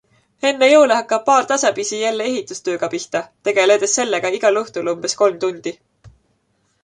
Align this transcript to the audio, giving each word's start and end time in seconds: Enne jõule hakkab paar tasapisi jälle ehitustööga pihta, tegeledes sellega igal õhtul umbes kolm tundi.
Enne 0.49 0.67
jõule 0.69 0.95
hakkab 0.99 1.23
paar 1.25 1.43
tasapisi 1.51 1.99
jälle 1.99 2.25
ehitustööga 2.29 2.89
pihta, 2.95 3.21
tegeledes 3.49 3.93
sellega 3.99 4.31
igal 4.39 4.57
õhtul 4.63 4.89
umbes 4.95 5.17
kolm 5.21 5.37
tundi. 5.45 5.75